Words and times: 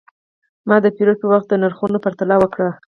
ما 0.67 0.77
د 0.81 0.85
پیرود 0.95 1.17
پر 1.21 1.27
وخت 1.33 1.47
د 1.49 1.53
نرخونو 1.61 1.97
پرتله 2.05 2.35
وکړه. 2.39 2.69